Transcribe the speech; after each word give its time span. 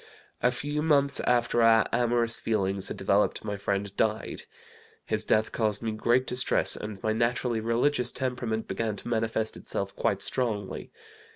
A 0.41 0.49
few 0.49 0.81
months 0.81 1.19
after 1.27 1.61
our 1.61 1.85
amorous 1.93 2.39
feelings 2.39 2.87
had 2.87 2.97
developed 2.97 3.43
my 3.45 3.55
friend 3.55 3.95
died. 3.95 4.41
His 5.05 5.23
death 5.23 5.51
caused 5.51 5.83
me 5.83 5.91
great 5.91 6.25
distress, 6.25 6.75
and 6.75 6.97
my 7.03 7.13
naturally 7.13 7.59
religious 7.59 8.11
temperament 8.11 8.67
began 8.67 8.95
to 8.95 9.07
manifest 9.07 9.55
itself 9.57 9.95
quite 9.95 10.23
strongly. 10.23 10.91